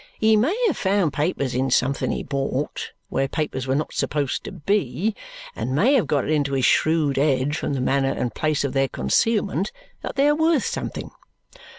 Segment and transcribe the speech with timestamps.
[0.19, 4.51] "He may have found papers in something he bought, where papers were not supposed to
[4.51, 5.13] be,
[5.55, 8.73] and may have got it into his shrewd head from the manner and place of
[8.73, 11.11] their concealment that they are worth something."